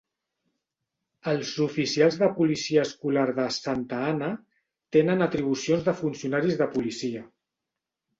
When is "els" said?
1.31-1.49